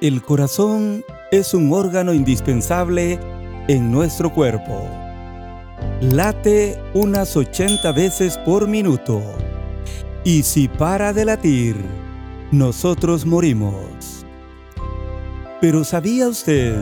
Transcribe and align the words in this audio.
El 0.00 0.22
corazón 0.22 1.04
es 1.32 1.54
un 1.54 1.72
órgano 1.72 2.14
indispensable 2.14 3.18
en 3.66 3.90
nuestro 3.90 4.32
cuerpo. 4.32 4.88
Late 6.00 6.80
unas 6.94 7.36
80 7.36 7.90
veces 7.90 8.38
por 8.38 8.68
minuto. 8.68 9.20
Y 10.22 10.44
si 10.44 10.68
para 10.68 11.12
de 11.12 11.24
latir, 11.24 11.74
nosotros 12.52 13.26
morimos. 13.26 14.24
Pero 15.60 15.82
¿sabía 15.82 16.28
usted 16.28 16.76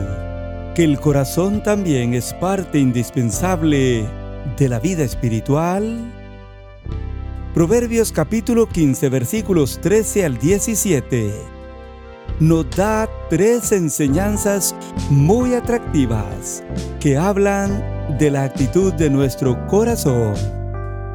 que 0.75 0.83
el 0.83 0.99
corazón 0.99 1.63
también 1.63 2.13
es 2.13 2.35
parte 2.35 2.77
indispensable 2.77 4.05
de 4.59 4.69
la 4.69 4.79
vida 4.79 5.03
espiritual? 5.03 6.13
Proverbios 7.55 8.11
capítulo 8.11 8.69
15 8.69 9.09
versículos 9.09 9.79
13 9.81 10.23
al 10.23 10.37
17 10.37 11.56
nos 12.39 12.69
da 12.75 13.09
tres 13.29 13.71
enseñanzas 13.71 14.75
muy 15.09 15.55
atractivas 15.55 16.63
que 16.99 17.17
hablan 17.17 17.83
de 18.19 18.29
la 18.29 18.43
actitud 18.43 18.93
de 18.93 19.09
nuestro 19.09 19.65
corazón 19.67 20.33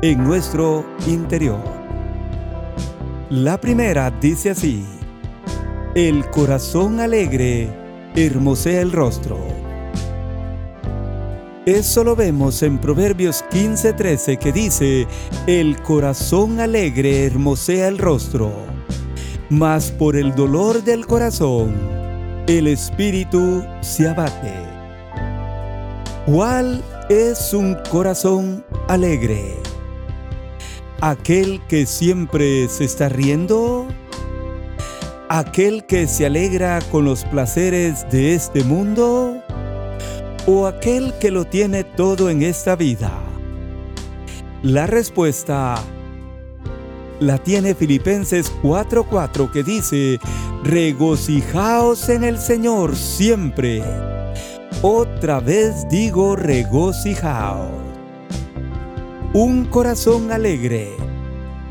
en 0.02 0.22
nuestro 0.24 0.84
interior. 1.06 1.62
La 3.30 3.60
primera 3.60 4.10
dice 4.10 4.50
así, 4.50 4.84
el 5.94 6.28
corazón 6.30 6.98
alegre 6.98 7.68
hermosea 8.16 8.80
el 8.80 8.90
rostro. 8.90 9.38
Eso 11.64 12.02
lo 12.02 12.16
vemos 12.16 12.64
en 12.64 12.78
Proverbios 12.78 13.44
15:13 13.52 14.38
que 14.38 14.52
dice, 14.52 15.06
el 15.46 15.80
corazón 15.82 16.58
alegre 16.58 17.24
hermosea 17.26 17.86
el 17.86 17.98
rostro 17.98 18.71
mas 19.52 19.90
por 19.90 20.16
el 20.16 20.34
dolor 20.34 20.82
del 20.82 21.06
corazón 21.06 21.74
el 22.46 22.66
espíritu 22.66 23.62
se 23.82 24.08
abate. 24.08 24.54
¿Cuál 26.24 26.82
es 27.10 27.52
un 27.52 27.76
corazón 27.90 28.64
alegre? 28.88 29.58
¿Aquel 31.02 31.60
que 31.68 31.84
siempre 31.84 32.66
se 32.70 32.84
está 32.84 33.10
riendo? 33.10 33.88
¿Aquel 35.28 35.84
que 35.84 36.06
se 36.06 36.24
alegra 36.24 36.80
con 36.90 37.04
los 37.04 37.24
placeres 37.26 38.06
de 38.10 38.34
este 38.34 38.64
mundo? 38.64 39.36
¿O 40.46 40.66
aquel 40.66 41.12
que 41.20 41.30
lo 41.30 41.44
tiene 41.44 41.84
todo 41.84 42.30
en 42.30 42.42
esta 42.42 42.74
vida? 42.74 43.12
La 44.62 44.86
respuesta 44.86 45.74
la 47.22 47.38
tiene 47.38 47.74
Filipenses 47.74 48.52
4:4 48.62 49.50
que 49.50 49.62
dice, 49.62 50.18
regocijaos 50.64 52.08
en 52.08 52.24
el 52.24 52.38
Señor 52.38 52.96
siempre. 52.96 53.82
Otra 54.82 55.40
vez 55.40 55.86
digo 55.88 56.34
regocijaos. 56.34 57.70
Un 59.32 59.64
corazón 59.66 60.32
alegre 60.32 60.90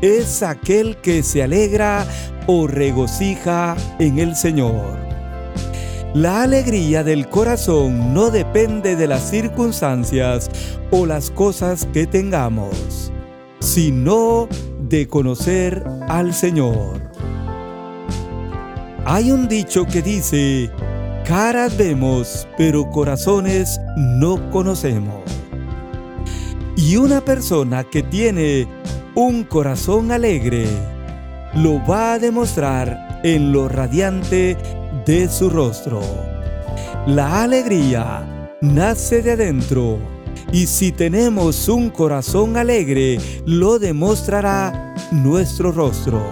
es 0.00 0.42
aquel 0.42 0.96
que 0.96 1.22
se 1.22 1.42
alegra 1.42 2.06
o 2.46 2.66
regocija 2.66 3.76
en 3.98 4.18
el 4.18 4.34
Señor. 4.34 4.98
La 6.14 6.42
alegría 6.42 7.04
del 7.04 7.28
corazón 7.28 8.12
no 8.12 8.30
depende 8.30 8.96
de 8.96 9.06
las 9.06 9.30
circunstancias 9.30 10.50
o 10.90 11.06
las 11.06 11.30
cosas 11.30 11.86
que 11.92 12.06
tengamos, 12.06 13.12
sino 13.60 14.48
de 14.92 15.08
conocer 15.08 15.82
al 16.06 16.34
Señor. 16.34 17.00
Hay 19.06 19.32
un 19.32 19.48
dicho 19.48 19.86
que 19.86 20.02
dice, 20.02 20.70
caras 21.24 21.78
vemos, 21.78 22.46
pero 22.58 22.90
corazones 22.90 23.80
no 23.96 24.50
conocemos. 24.50 25.22
Y 26.76 26.96
una 26.96 27.22
persona 27.22 27.84
que 27.84 28.02
tiene 28.02 28.68
un 29.14 29.44
corazón 29.44 30.12
alegre, 30.12 30.66
lo 31.54 31.82
va 31.86 32.12
a 32.12 32.18
demostrar 32.18 33.20
en 33.24 33.50
lo 33.50 33.68
radiante 33.68 34.58
de 35.06 35.26
su 35.30 35.48
rostro. 35.48 36.02
La 37.06 37.42
alegría 37.42 38.50
nace 38.60 39.22
de 39.22 39.32
adentro 39.32 39.98
y 40.52 40.66
si 40.66 40.92
tenemos 40.92 41.68
un 41.68 41.88
corazón 41.88 42.58
alegre, 42.58 43.18
lo 43.46 43.78
demostrará 43.78 44.94
nuestro 45.10 45.72
rostro. 45.72 46.22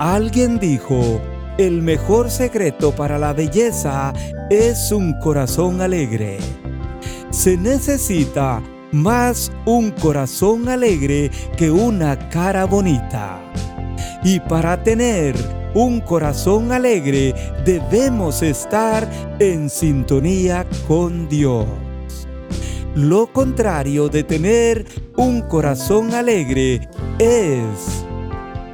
Alguien 0.00 0.58
dijo, 0.58 1.20
el 1.58 1.80
mejor 1.80 2.30
secreto 2.30 2.92
para 2.94 3.18
la 3.18 3.32
belleza 3.32 4.12
es 4.50 4.90
un 4.90 5.14
corazón 5.20 5.80
alegre. 5.80 6.38
Se 7.30 7.56
necesita 7.56 8.60
más 8.90 9.52
un 9.64 9.92
corazón 9.92 10.68
alegre 10.68 11.30
que 11.56 11.70
una 11.70 12.28
cara 12.30 12.64
bonita. 12.64 13.40
Y 14.24 14.40
para 14.40 14.82
tener 14.82 15.36
un 15.74 16.00
corazón 16.00 16.72
alegre 16.72 17.34
debemos 17.64 18.42
estar 18.42 19.08
en 19.38 19.70
sintonía 19.70 20.66
con 20.88 21.28
Dios. 21.28 21.66
Lo 22.98 23.32
contrario 23.32 24.08
de 24.08 24.24
tener 24.24 24.84
un 25.16 25.42
corazón 25.42 26.14
alegre 26.14 26.88
es, 27.20 28.04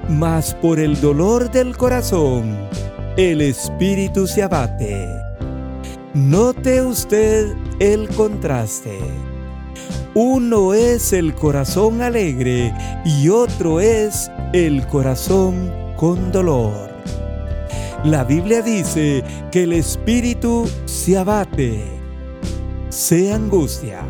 mas 0.09 0.55
por 0.55 0.81
el 0.81 0.99
dolor 0.99 1.51
del 1.51 1.77
corazón, 1.77 2.57
el 3.19 3.43
espíritu 3.43 4.27
se 4.27 4.43
abate. 4.43 5.07
Note 6.15 6.81
usted 6.81 7.55
el 7.81 8.09
contraste. 8.09 8.99
Uno 10.15 10.73
es 10.73 11.13
el 11.13 11.35
corazón 11.35 12.01
alegre 12.01 12.73
y 13.05 13.29
otro 13.29 13.79
es 13.79 14.31
el 14.55 14.87
corazón 14.87 15.71
con 15.99 16.33
dolor. 16.33 16.89
La 18.05 18.25
Biblia 18.25 18.63
dice 18.63 19.23
que 19.53 19.65
el 19.65 19.75
espíritu 19.75 20.67
se 20.87 21.19
abate 21.19 22.04
se 22.95 23.33
angustia. 23.33 24.03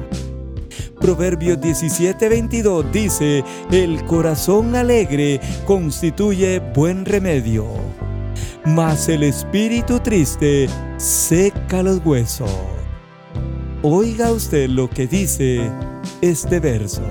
Proverbios 1.00 1.58
17:22 1.58 2.90
dice, 2.92 3.42
el 3.70 4.04
corazón 4.04 4.76
alegre 4.76 5.40
constituye 5.64 6.60
buen 6.74 7.06
remedio, 7.06 7.64
mas 8.66 9.08
el 9.08 9.22
espíritu 9.22 10.00
triste 10.00 10.68
seca 10.98 11.82
los 11.82 12.04
huesos. 12.04 12.50
Oiga 13.82 14.30
usted 14.30 14.68
lo 14.68 14.90
que 14.90 15.06
dice 15.06 15.70
este 16.20 16.60
verso. 16.60 17.02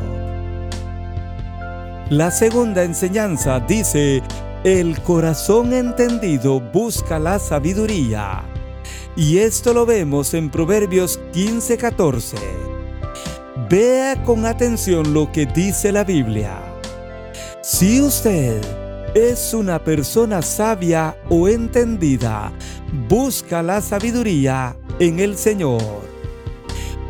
La 2.11 2.29
segunda 2.29 2.84
enseñanza 2.84 3.59
dice, 3.59 4.22
el 4.63 5.00
corazón 5.01 5.73
entendido 5.73 6.59
busca 6.59 7.17
la 7.17 7.40
sabiduría 7.40 8.53
y 9.16 9.38
esto 9.38 9.74
lo 9.74 9.85
vemos 9.85 10.34
en 10.34 10.50
Proverbios 10.50 11.19
15:14. 11.34 12.38
Vea 13.69 14.24
con 14.24 14.46
atención 14.46 15.13
lo 15.13 15.31
que 15.31 15.46
dice 15.46 15.91
la 15.91 16.03
Biblia. 16.03 16.59
Si 17.62 18.02
usted 18.02 18.62
es 19.13 19.53
una 19.53 19.84
persona 19.84 20.41
sabia 20.41 21.16
o 21.29 21.47
entendida, 21.47 22.52
busca 23.07 23.62
la 23.62 23.81
sabiduría 23.81 24.75
en 25.00 25.19
el 25.19 25.38
Señor. 25.38 25.81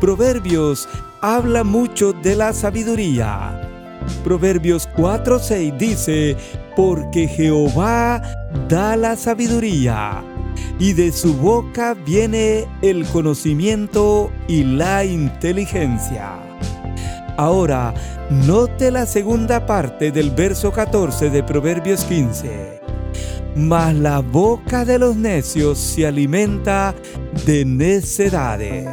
Proverbios 0.00 0.88
habla 1.22 1.64
mucho 1.64 2.12
de 2.12 2.36
la 2.36 2.52
sabiduría. 2.52 3.60
Proverbios 4.22 4.86
4:6 4.96 5.78
dice, 5.78 6.36
porque 6.76 7.26
Jehová 7.26 8.20
da 8.68 8.96
la 8.96 9.16
sabiduría 9.16 10.22
y 10.78 10.92
de 10.92 11.12
su 11.12 11.34
boca 11.34 11.94
viene 11.94 12.66
el 12.82 13.06
conocimiento 13.06 14.30
y 14.48 14.64
la 14.64 15.04
inteligencia. 15.04 16.32
Ahora, 17.36 17.94
note 18.30 18.90
la 18.90 19.06
segunda 19.06 19.66
parte 19.66 20.12
del 20.12 20.30
verso 20.30 20.72
14 20.72 21.30
de 21.30 21.42
Proverbios 21.42 22.04
15. 22.04 22.80
Mas 23.56 23.94
la 23.94 24.20
boca 24.20 24.84
de 24.84 24.98
los 24.98 25.16
necios 25.16 25.78
se 25.78 26.06
alimenta 26.06 26.94
de 27.46 27.64
necedades. 27.64 28.88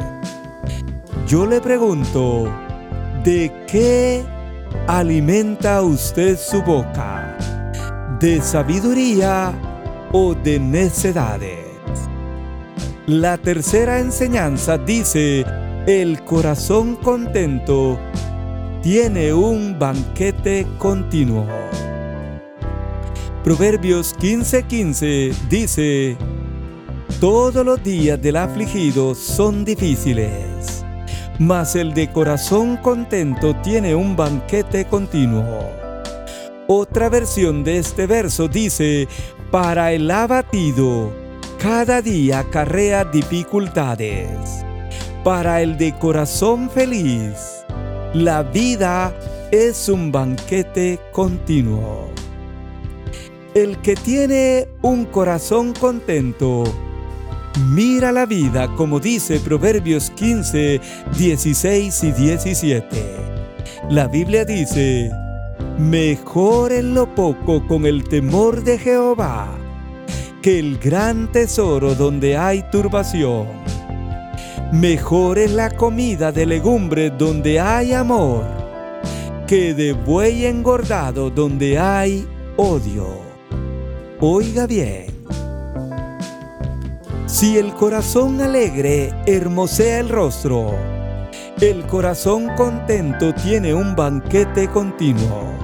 Yo 1.26 1.46
le 1.46 1.60
pregunto, 1.60 2.48
¿de 3.24 3.52
qué 3.66 4.22
alimenta 4.86 5.82
usted 5.82 6.36
su 6.36 6.62
boca? 6.62 7.36
¿De 8.20 8.40
sabiduría 8.40 9.52
o 10.12 10.34
de 10.34 10.60
necedades? 10.60 11.66
La 13.06 13.36
tercera 13.36 13.98
enseñanza 13.98 14.78
dice, 14.78 15.44
el 15.86 16.22
corazón 16.22 16.96
contento 16.96 17.98
tiene 18.82 19.32
un 19.32 19.78
banquete 19.78 20.66
continuo. 20.78 21.46
Proverbios 23.42 24.16
15:15 24.16 25.34
dice, 25.48 26.16
Todos 27.18 27.64
los 27.66 27.82
días 27.82 28.22
del 28.22 28.36
afligido 28.36 29.16
son 29.16 29.64
difíciles, 29.64 30.84
mas 31.40 31.74
el 31.74 31.92
de 31.92 32.12
corazón 32.12 32.76
contento 32.76 33.56
tiene 33.62 33.96
un 33.96 34.14
banquete 34.14 34.84
continuo. 34.84 35.70
Otra 36.68 37.08
versión 37.08 37.64
de 37.64 37.78
este 37.78 38.06
verso 38.06 38.46
dice, 38.46 39.08
para 39.52 39.92
el 39.92 40.10
abatido, 40.10 41.12
cada 41.58 42.00
día 42.00 42.42
carrea 42.50 43.04
dificultades. 43.04 44.30
Para 45.24 45.60
el 45.60 45.76
de 45.76 45.92
corazón 45.98 46.70
feliz, 46.70 47.62
la 48.14 48.44
vida 48.44 49.14
es 49.50 49.90
un 49.90 50.10
banquete 50.10 50.98
continuo. 51.12 52.08
El 53.52 53.76
que 53.82 53.94
tiene 53.94 54.68
un 54.80 55.04
corazón 55.04 55.74
contento, 55.74 56.64
mira 57.74 58.10
la 58.10 58.24
vida 58.24 58.74
como 58.74 59.00
dice 59.00 59.38
Proverbios 59.38 60.08
15, 60.12 60.80
16 61.18 62.04
y 62.04 62.12
17. 62.12 63.16
La 63.90 64.08
Biblia 64.08 64.46
dice, 64.46 65.10
mejor 65.78 66.72
en 66.72 66.94
lo 66.94 67.14
poco 67.14 67.66
con 67.66 67.86
el 67.86 68.04
temor 68.04 68.62
de 68.62 68.78
Jehová 68.78 69.48
que 70.42 70.58
el 70.58 70.78
gran 70.78 71.30
tesoro 71.30 71.94
donde 71.94 72.36
hay 72.36 72.64
turbación. 72.72 73.46
Mejor 74.72 75.38
es 75.38 75.52
la 75.52 75.70
comida 75.70 76.32
de 76.32 76.46
legumbre 76.46 77.10
donde 77.10 77.60
hay 77.60 77.92
amor, 77.92 78.44
que 79.46 79.72
de 79.72 79.92
buey 79.92 80.46
engordado 80.46 81.30
donde 81.30 81.78
hay 81.78 82.26
odio. 82.56 83.06
Oiga 84.18 84.66
bien. 84.66 85.06
Si 87.26 87.56
el 87.56 87.72
corazón 87.74 88.40
alegre 88.40 89.10
hermosea 89.26 90.00
el 90.00 90.08
rostro, 90.08 90.74
el 91.60 91.86
corazón 91.86 92.48
contento 92.56 93.32
tiene 93.32 93.72
un 93.72 93.94
banquete 93.94 94.68
continuo. 94.68 95.61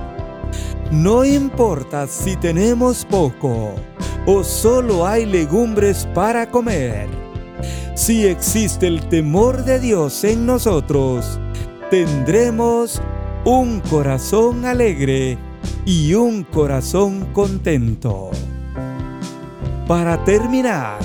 No 0.90 1.22
importa 1.22 2.06
si 2.06 2.34
tenemos 2.36 3.04
poco 3.04 3.74
o 4.24 4.42
solo 4.42 5.06
hay 5.06 5.26
legumbres 5.26 6.08
para 6.14 6.50
comer. 6.50 7.08
Si 7.94 8.26
existe 8.26 8.86
el 8.86 9.06
temor 9.08 9.64
de 9.64 9.80
Dios 9.80 10.24
en 10.24 10.46
nosotros, 10.46 11.38
tendremos 11.90 13.02
un 13.44 13.80
corazón 13.80 14.64
alegre 14.64 15.36
y 15.84 16.14
un 16.14 16.44
corazón 16.44 17.26
contento. 17.34 18.30
Para 19.86 20.24
terminar, 20.24 20.98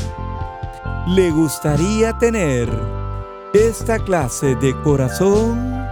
¿le 1.07 1.29
gustaría 1.31 2.17
tener 2.19 2.69
esta 3.53 3.99
clase 3.99 4.55
de 4.55 4.73
corazón? 4.81 5.82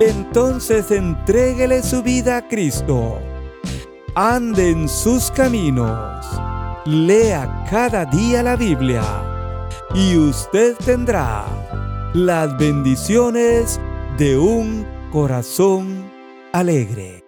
Entonces 0.00 0.90
entréguele 0.90 1.82
su 1.82 2.02
vida 2.02 2.36
a 2.38 2.48
Cristo. 2.48 3.18
Ande 4.14 4.70
en 4.70 4.88
sus 4.88 5.30
caminos, 5.30 6.26
lea 6.84 7.64
cada 7.70 8.04
día 8.04 8.42
la 8.42 8.56
Biblia. 8.56 9.02
Y 9.94 10.18
usted 10.18 10.76
tendrá 10.84 11.46
las 12.12 12.56
bendiciones 12.58 13.80
de 14.18 14.36
un 14.36 14.86
corazón 15.10 16.04
alegre. 16.52 17.25